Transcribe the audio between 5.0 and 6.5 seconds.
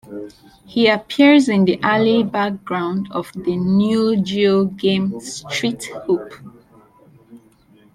"Street Hoop".